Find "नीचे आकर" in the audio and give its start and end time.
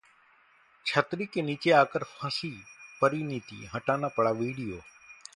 1.41-2.03